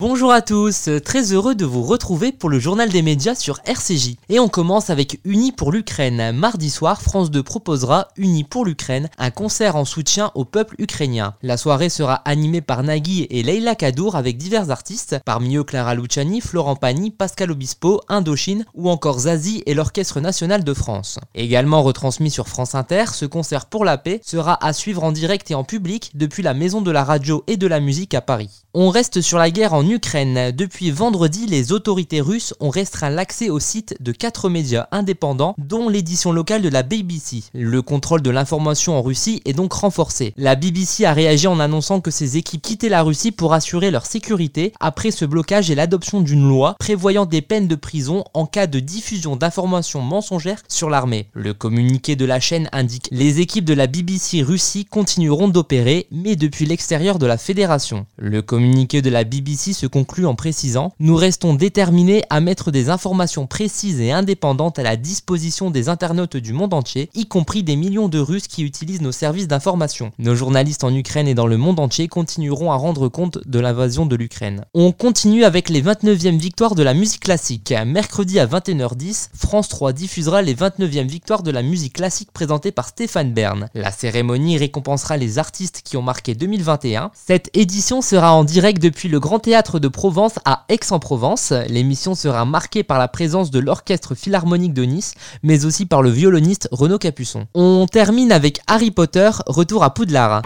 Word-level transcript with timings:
Bonjour 0.00 0.32
à 0.32 0.40
tous, 0.40 0.88
très 1.04 1.34
heureux 1.34 1.54
de 1.54 1.66
vous 1.66 1.82
retrouver 1.82 2.32
pour 2.32 2.48
le 2.48 2.58
journal 2.58 2.88
des 2.88 3.02
médias 3.02 3.34
sur 3.34 3.60
RCJ. 3.66 4.16
Et 4.30 4.40
on 4.40 4.48
commence 4.48 4.88
avec 4.88 5.20
Unis 5.26 5.52
pour 5.52 5.72
l'Ukraine. 5.72 6.32
Mardi 6.32 6.70
soir, 6.70 7.02
France 7.02 7.30
2 7.30 7.42
proposera 7.42 8.08
Unis 8.16 8.44
pour 8.44 8.64
l'Ukraine, 8.64 9.10
un 9.18 9.30
concert 9.30 9.76
en 9.76 9.84
soutien 9.84 10.30
au 10.34 10.46
peuple 10.46 10.76
ukrainien. 10.78 11.34
La 11.42 11.58
soirée 11.58 11.90
sera 11.90 12.14
animée 12.14 12.62
par 12.62 12.82
Nagui 12.82 13.26
et 13.28 13.42
Leila 13.42 13.74
Kadour 13.74 14.16
avec 14.16 14.38
divers 14.38 14.70
artistes, 14.70 15.20
parmi 15.26 15.56
eux 15.56 15.64
Clara 15.64 15.94
Luciani, 15.94 16.40
Florent 16.40 16.76
Pagny, 16.76 17.10
Pascal 17.10 17.50
Obispo, 17.50 18.00
Indochine 18.08 18.64
ou 18.72 18.88
encore 18.88 19.18
Zazie 19.18 19.62
et 19.66 19.74
l'Orchestre 19.74 20.20
National 20.20 20.64
de 20.64 20.72
France. 20.72 21.18
Également 21.34 21.82
retransmis 21.82 22.30
sur 22.30 22.48
France 22.48 22.74
Inter, 22.74 23.04
ce 23.12 23.26
concert 23.26 23.66
pour 23.66 23.84
la 23.84 23.98
paix 23.98 24.22
sera 24.24 24.64
à 24.64 24.72
suivre 24.72 25.04
en 25.04 25.12
direct 25.12 25.50
et 25.50 25.54
en 25.54 25.64
public 25.64 26.12
depuis 26.14 26.42
la 26.42 26.54
Maison 26.54 26.80
de 26.80 26.90
la 26.90 27.04
Radio 27.04 27.44
et 27.48 27.58
de 27.58 27.66
la 27.66 27.80
Musique 27.80 28.14
à 28.14 28.22
Paris. 28.22 28.64
On 28.72 28.88
reste 28.88 29.20
sur 29.20 29.36
la 29.36 29.50
guerre 29.50 29.74
en 29.74 29.89
Ukraine. 29.90 30.52
Depuis 30.52 30.90
vendredi, 30.90 31.46
les 31.46 31.72
autorités 31.72 32.20
russes 32.20 32.54
ont 32.60 32.70
restreint 32.70 33.10
l'accès 33.10 33.50
au 33.50 33.58
site 33.58 33.96
de 34.00 34.12
quatre 34.12 34.48
médias 34.48 34.86
indépendants, 34.92 35.54
dont 35.58 35.88
l'édition 35.88 36.32
locale 36.32 36.62
de 36.62 36.68
la 36.68 36.82
BBC. 36.82 37.42
Le 37.52 37.82
contrôle 37.82 38.22
de 38.22 38.30
l'information 38.30 38.96
en 38.96 39.02
Russie 39.02 39.42
est 39.44 39.52
donc 39.52 39.72
renforcé. 39.72 40.32
La 40.36 40.54
BBC 40.54 41.04
a 41.04 41.12
réagi 41.12 41.48
en 41.48 41.58
annonçant 41.58 42.00
que 42.00 42.10
ses 42.10 42.36
équipes 42.36 42.62
quittaient 42.62 42.88
la 42.88 43.02
Russie 43.02 43.32
pour 43.32 43.52
assurer 43.52 43.90
leur 43.90 44.06
sécurité 44.06 44.72
après 44.78 45.10
ce 45.10 45.24
blocage 45.24 45.70
et 45.70 45.74
l'adoption 45.74 46.20
d'une 46.20 46.48
loi 46.48 46.76
prévoyant 46.78 47.26
des 47.26 47.42
peines 47.42 47.68
de 47.68 47.74
prison 47.74 48.24
en 48.32 48.46
cas 48.46 48.66
de 48.66 48.78
diffusion 48.80 49.34
d'informations 49.36 50.00
mensongères 50.00 50.62
sur 50.68 50.88
l'armée. 50.88 51.26
Le 51.34 51.52
communiqué 51.52 52.14
de 52.14 52.24
la 52.24 52.38
chaîne 52.38 52.68
indique 52.72 53.08
les 53.10 53.40
équipes 53.40 53.64
de 53.64 53.74
la 53.74 53.88
BBC 53.88 54.42
Russie 54.42 54.84
continueront 54.84 55.48
d'opérer, 55.48 56.06
mais 56.12 56.36
depuis 56.36 56.66
l'extérieur 56.66 57.18
de 57.18 57.26
la 57.26 57.38
fédération. 57.38 58.06
Le 58.18 58.40
communiqué 58.40 59.02
de 59.02 59.10
la 59.10 59.24
BBC 59.24 59.72
se 59.80 59.86
conclut 59.86 60.26
en 60.26 60.34
précisant 60.34 60.92
Nous 61.00 61.16
restons 61.16 61.54
déterminés 61.54 62.22
à 62.28 62.40
mettre 62.40 62.70
des 62.70 62.90
informations 62.90 63.46
précises 63.46 64.00
et 64.00 64.12
indépendantes 64.12 64.78
à 64.78 64.82
la 64.82 64.96
disposition 64.96 65.70
des 65.70 65.88
internautes 65.88 66.36
du 66.36 66.52
monde 66.52 66.74
entier, 66.74 67.08
y 67.14 67.26
compris 67.26 67.62
des 67.62 67.76
millions 67.76 68.08
de 68.08 68.18
Russes 68.18 68.46
qui 68.46 68.62
utilisent 68.62 69.00
nos 69.00 69.12
services 69.12 69.48
d'information. 69.48 70.12
Nos 70.18 70.34
journalistes 70.34 70.84
en 70.84 70.94
Ukraine 70.94 71.28
et 71.28 71.34
dans 71.34 71.46
le 71.46 71.56
monde 71.56 71.80
entier 71.80 72.08
continueront 72.08 72.72
à 72.72 72.76
rendre 72.76 73.08
compte 73.08 73.38
de 73.46 73.58
l'invasion 73.58 74.04
de 74.04 74.16
l'Ukraine. 74.16 74.66
On 74.74 74.92
continue 74.92 75.44
avec 75.44 75.70
les 75.70 75.82
29e 75.82 76.36
victoires 76.36 76.74
de 76.74 76.82
la 76.82 76.92
musique 76.92 77.22
classique. 77.22 77.72
Mercredi 77.86 78.38
à 78.38 78.46
21h10, 78.46 79.30
France 79.34 79.68
3 79.68 79.94
diffusera 79.94 80.42
les 80.42 80.54
29e 80.54 81.06
victoires 81.06 81.42
de 81.42 81.50
la 81.50 81.62
musique 81.62 81.94
classique 81.94 82.32
présentées 82.32 82.72
par 82.72 82.88
Stéphane 82.88 83.32
Bern. 83.32 83.68
La 83.74 83.92
cérémonie 83.92 84.58
récompensera 84.58 85.16
les 85.16 85.38
artistes 85.38 85.80
qui 85.82 85.96
ont 85.96 86.02
marqué 86.02 86.34
2021. 86.34 87.12
Cette 87.14 87.48
édition 87.54 88.02
sera 88.02 88.34
en 88.34 88.44
direct 88.44 88.82
depuis 88.82 89.08
le 89.08 89.20
Grand 89.20 89.38
Théâtre 89.38 89.69
de 89.78 89.88
Provence 89.88 90.38
à 90.44 90.64
Aix-en-Provence. 90.68 91.52
L'émission 91.68 92.14
sera 92.14 92.44
marquée 92.44 92.82
par 92.82 92.98
la 92.98 93.08
présence 93.08 93.50
de 93.50 93.60
l'Orchestre 93.60 94.14
Philharmonique 94.14 94.74
de 94.74 94.82
Nice, 94.82 95.14
mais 95.42 95.64
aussi 95.64 95.86
par 95.86 96.02
le 96.02 96.10
violoniste 96.10 96.68
Renaud 96.72 96.98
Capuçon. 96.98 97.46
On 97.54 97.86
termine 97.86 98.32
avec 98.32 98.60
Harry 98.66 98.90
Potter, 98.90 99.30
retour 99.46 99.84
à 99.84 99.94
Poudlard. 99.94 100.42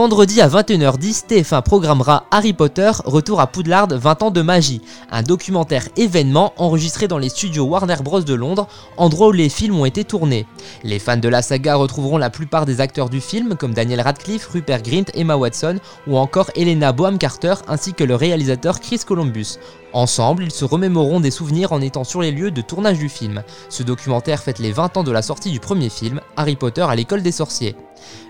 Vendredi 0.00 0.40
à 0.40 0.48
21h10, 0.48 1.26
TF1 1.26 1.60
programmera 1.60 2.24
Harry 2.30 2.54
Potter 2.54 2.90
Retour 3.04 3.38
à 3.38 3.46
Poudlard 3.46 3.88
20 3.88 4.22
ans 4.22 4.30
de 4.30 4.40
magie, 4.40 4.80
un 5.10 5.22
documentaire 5.22 5.86
événement 5.98 6.54
enregistré 6.56 7.06
dans 7.06 7.18
les 7.18 7.28
studios 7.28 7.64
Warner 7.64 7.96
Bros 8.02 8.22
de 8.22 8.32
Londres, 8.32 8.66
endroit 8.96 9.28
où 9.28 9.32
les 9.32 9.50
films 9.50 9.78
ont 9.78 9.84
été 9.84 10.04
tournés. 10.04 10.46
Les 10.84 10.98
fans 10.98 11.18
de 11.18 11.28
la 11.28 11.42
saga 11.42 11.74
retrouveront 11.74 12.16
la 12.16 12.30
plupart 12.30 12.64
des 12.64 12.80
acteurs 12.80 13.10
du 13.10 13.20
film 13.20 13.56
comme 13.56 13.74
Daniel 13.74 14.00
Radcliffe, 14.00 14.46
Rupert 14.46 14.80
Grint, 14.80 15.04
Emma 15.12 15.36
Watson 15.36 15.76
ou 16.06 16.16
encore 16.16 16.50
Helena 16.54 16.92
Boham 16.92 17.18
Carter 17.18 17.56
ainsi 17.68 17.92
que 17.92 18.02
le 18.02 18.14
réalisateur 18.14 18.80
Chris 18.80 19.02
Columbus. 19.06 19.58
Ensemble, 19.92 20.44
ils 20.44 20.50
se 20.50 20.64
remémoreront 20.64 21.20
des 21.20 21.30
souvenirs 21.30 21.72
en 21.72 21.82
étant 21.82 22.04
sur 22.04 22.22
les 22.22 22.32
lieux 22.32 22.50
de 22.50 22.62
tournage 22.62 22.98
du 22.98 23.10
film. 23.10 23.42
Ce 23.68 23.82
documentaire 23.82 24.42
fête 24.42 24.60
les 24.60 24.72
20 24.72 24.96
ans 24.96 25.04
de 25.04 25.12
la 25.12 25.20
sortie 25.20 25.50
du 25.50 25.60
premier 25.60 25.90
film, 25.90 26.22
Harry 26.38 26.56
Potter 26.56 26.86
à 26.88 26.94
l'école 26.94 27.22
des 27.22 27.32
sorciers. 27.32 27.76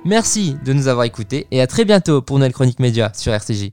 Merci 0.05 0.57
de 0.65 0.73
nous 0.73 0.89
avoir 0.89 1.05
écoutés 1.05 1.47
et 1.51 1.61
à 1.61 1.67
très 1.67 1.85
bientôt 1.85 2.23
pour 2.23 2.39
nouvelle 2.39 2.53
chronique 2.53 2.81
média 2.81 3.13
sur 3.15 3.33
RCJ. 3.33 3.69